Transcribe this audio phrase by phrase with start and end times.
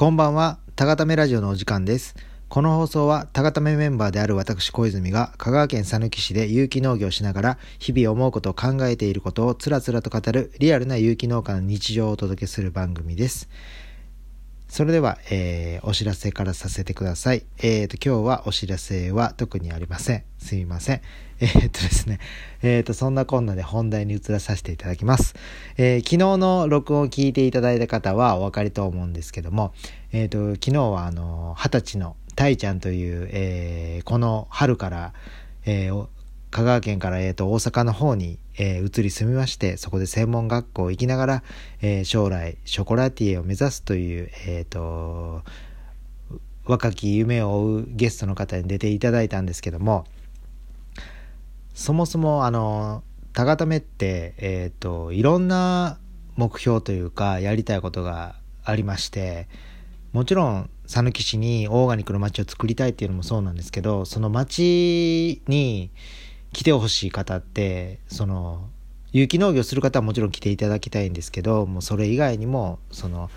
[0.00, 2.16] こんばんは、たがためラジオのお時間です。
[2.48, 13.50] この放送は、たがためメンバーである私小泉が、香川県佐貫市で有機農業をしながら、日々思うことを考えていることをつらつらと語る、リアルな有機農家の日常をお届けする番組です。
[14.70, 17.44] それでは、えーお知らせからさせてください。
[17.58, 20.22] えーと、今日はお知らせは特にありません。
[20.38, 21.00] すみません。
[21.40, 22.20] えーとですね、
[22.62, 25.34] えーと、そんなこんなで本題に移らさせていただきます。
[25.76, 29.74] えー昨日の録音を聞いていただいた方はお分かりと思うんですけども、
[30.12, 35.14] えーと、昨日はあの、二十歳のたいちゃんという、えーこの春から、
[35.66, 36.06] えー
[36.50, 41.42] 香川県から、えー、と大阪の方に、えー移り住みましてそこで専門学校行きながら、
[41.80, 45.42] えー将来ショコラティエを目指すという、えー、と
[46.64, 50.04] 若き夢を追うゲストの方に出ていただいたんですけども
[51.74, 55.98] そもそもあの高ためって、えー、といろんな
[56.36, 59.48] 目標というかやりたいことがありまして
[60.12, 65.90] もちろん讃岐市にオーガニックの街を作りたいっていうのもそうなんですけどその街に
[66.52, 68.68] 来てほしい方ってその
[69.12, 73.30] 有機農業する方はもちろん来ていただきたいんですけどもうそれ以外にもその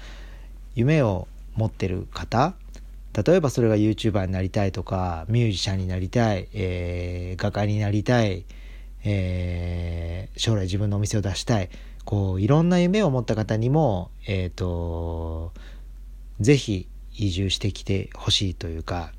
[0.75, 2.56] 夢を持ってる方
[3.25, 8.45] 例えばそれが YouTuber になりたいとかミュージシャンになりたい、えー画家になりたい、
[9.03, 11.69] えー将来自分のお店を出したい
[12.06, 15.52] こういろんな夢を持った方にもえっ、と
[16.39, 19.11] ぜひ移住してきてほしいというか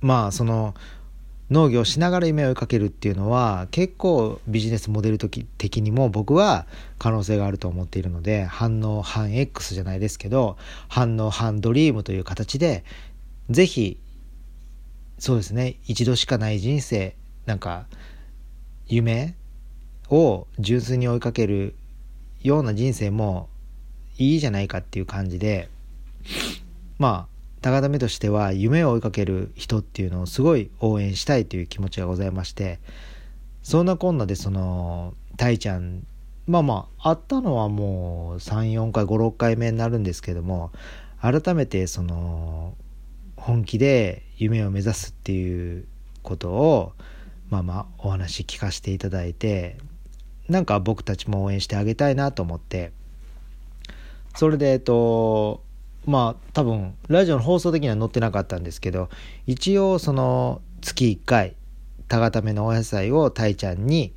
[0.00, 0.74] まあその
[1.50, 6.66] 農業しながら夢を追いかけるっていうのは結構ビジネスモデル的的にも僕は
[6.98, 10.56] 可能性があると思っているので反応反 X じゃないですけど
[10.88, 12.84] 反応反ドリームという形で
[13.50, 13.98] ぜひ
[15.18, 17.14] そうですね一度しかない人生
[17.44, 17.86] なんか
[18.86, 19.34] 夢
[20.08, 21.74] を純粋に追いかける
[22.42, 23.48] ような人生も
[24.16, 25.68] いいじゃないかっていう感じで
[26.98, 27.33] まあ
[27.64, 32.78] 高田目としては夢を追いかける人っていうのをすごい応援したいという気持ちがございまして
[33.62, 36.06] そんなこんなでそのたいちゃん
[36.46, 40.72] まあまあ会ったのはもう34回56回目になるんですけども
[41.22, 42.74] 改めてその
[43.34, 45.86] 本気で夢を目指すっていう
[46.22, 46.92] ことを
[47.48, 49.78] まあまあお話聞かせていただいて
[50.50, 52.92] なんか僕たちも応援してあげたいなと思って
[54.36, 55.63] それでえっと
[56.06, 59.08] まあ多分ラジオの放送的には載ってなかったんですけど
[59.46, 61.56] 一応その月1回
[62.08, 64.12] タガタメのお野菜をたいちゃんに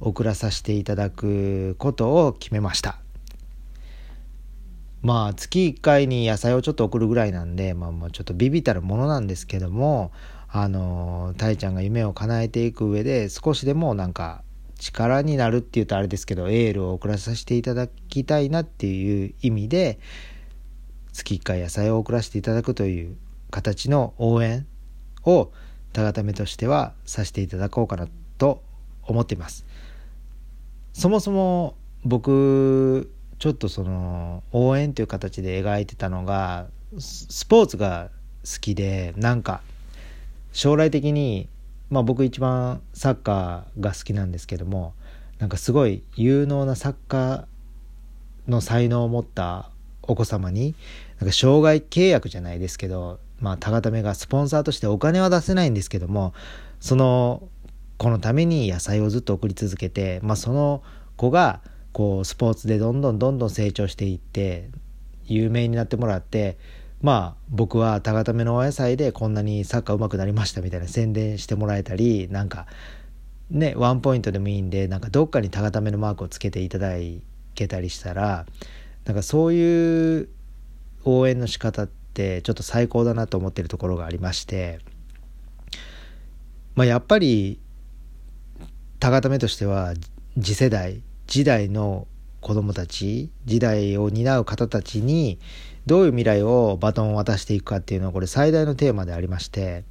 [0.00, 2.98] 送らさせていただくことを決めました。
[5.02, 10.10] まあ月1回に野菜をちょっと送るぐらいなんでまあまあちょっとビビたるものなんですけども
[10.48, 14.42] あのたいちゃんが夢を叶えていく上で少しでもなんか
[14.78, 19.98] 力になるっていうとあれですけどエールを送らさせていただきたいなっていう意味で
[21.16, 23.16] 月1回野菜を送らせていただくという
[23.50, 24.66] 形の応援
[25.24, 25.50] を
[25.94, 28.06] 高ためとしてはさせていただこうかな
[28.36, 28.62] と
[29.02, 29.64] 思っています。
[30.92, 31.74] そもそも
[32.04, 36.66] 僕ちょっとその応援という形で描いてたのが
[36.98, 38.10] スポーツが
[38.44, 39.62] 好きでなんか
[40.52, 41.48] 将来的に
[41.90, 44.94] まあ僕一番サッカーが好きなんですけども
[45.38, 47.44] なんかすごい有能なサッカー
[48.48, 49.70] の才能を持った
[50.08, 50.74] お子様に
[51.20, 56.34] なんか障害契約じゃないですけどまあ高ためがスポンサーとしてお金は出せないんですけども
[56.80, 57.48] その
[57.98, 60.82] 子のために野菜をずっと送り続けて、まあ、その
[61.16, 61.60] 子が
[61.92, 64.68] こうスポーツでどんどんどんどん成長していって
[65.24, 66.58] 有名になってもらって
[67.00, 72.66] まあ僕は高ためのお野菜でこんなにサッカー上手くなりましたみたいな宣伝してもらえたりなんか
[73.50, 76.94] ねワンポイントでもいいんでなんかどっかに高ためのマークをつけていただ
[77.54, 78.46] けたりしたら
[79.04, 80.28] なんかそういう
[81.06, 84.80] 応援の仕方ってちょっと最高だなと思ってるところがありまして
[86.74, 87.60] まあやっぱり
[88.98, 89.94] 高ためとしては
[90.38, 92.06] 次世代時代の
[92.40, 95.38] 子供たち時代を担う方たちに
[95.86, 99.84] どういう未来をバトンを渡していくかっていうのはこれ最大のテーマでありまして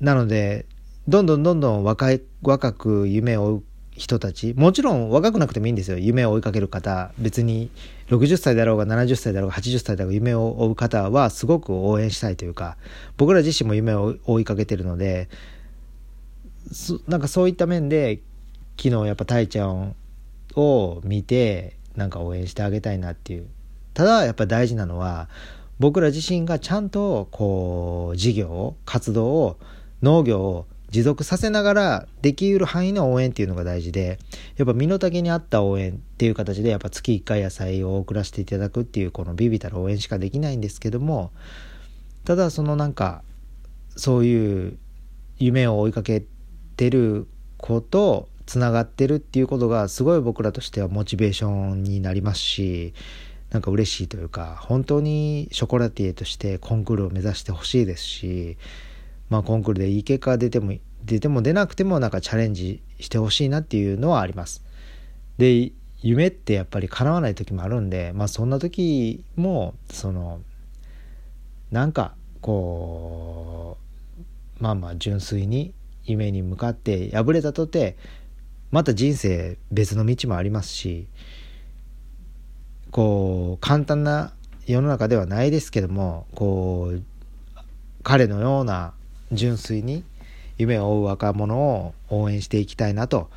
[0.00, 0.66] なので
[1.08, 3.64] どんどんどんどん若い若く夢を追う
[3.96, 4.54] 人たち。
[4.56, 5.98] もちろん若くなくてもいいんですよ。
[5.98, 7.12] 夢を追いかける方。
[7.18, 7.70] 別に
[8.08, 12.76] 60歳だろうが70歳だろうが80歳だろうが夢を追う方はすごく応援したいというか
[13.16, 15.30] 僕ら自身も夢を追いかけてるので
[16.70, 18.20] そなんかそういった面で
[18.76, 19.94] 昨日やっぱたいちゃん
[20.56, 23.46] を見てなんか応援してあげたいなっていう。
[23.94, 25.28] ただやっぱ大事なのは
[25.78, 29.58] 僕ら自身がちゃんとこう事業活動を
[30.02, 34.18] 農業を持続させながらできうる範囲の応援っていうのが大事で
[34.56, 41.32] やっぱ身の丈に合った応援っていう形でやっぱ月1回野菜を送らせていただくっていうこのビビたる応援しかできないんですけども
[42.24, 43.22] ただそのなんか
[43.96, 44.78] そういう
[45.38, 46.22] 夢を追いかけ
[46.76, 52.92] てる子とつながってるっていうことがすごい僕らとしてはモチベーションになりますし
[53.50, 58.58] なんか嬉しいというか本当にショコラティエとしてコンクールを目指してほしいですし
[59.32, 60.74] まあコンクールでいい結果が出ても
[61.06, 64.62] 出ても出なくてもなんかチャレンジしてほしいなっていうのはあります。
[65.38, 70.42] で夢ってやっぱり叶わない時もあるんでまあそんな時もその
[71.70, 73.78] なんかこ
[74.60, 75.72] うまあまあ純粋に
[76.04, 77.96] 夢に向かって敗れたとて
[78.70, 81.06] また人生別の道もありますし
[82.90, 84.34] こう簡単な
[84.66, 87.02] 世の中ではないですけどもこう
[88.02, 88.92] 彼のような
[89.32, 90.04] 純粋に
[90.58, 93.30] 夢を追う若者を応援していきたいなと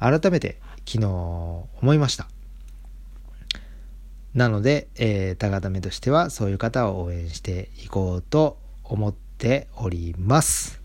[0.00, 2.26] 改めて昨日思いました
[4.34, 10.84] なので、えー、高ためとしてはそういう方を応援していこうと思っております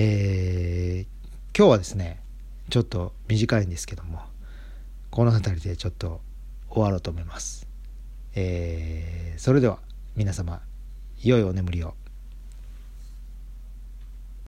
[0.00, 2.20] えー、今日はですね
[2.70, 4.20] ちょっと短いんですけども
[5.10, 6.20] この辺りでちょっと
[6.70, 7.66] 終わろうと思います。
[8.36, 9.80] えー、それでは
[10.14, 10.60] 皆様
[11.20, 11.94] 良いお眠りを。